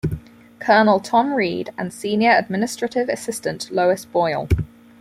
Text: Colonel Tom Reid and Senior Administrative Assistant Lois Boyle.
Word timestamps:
Colonel 0.57 0.99
Tom 0.99 1.35
Reid 1.35 1.69
and 1.77 1.93
Senior 1.93 2.31
Administrative 2.35 3.07
Assistant 3.07 3.69
Lois 3.69 4.03
Boyle. 4.03 4.47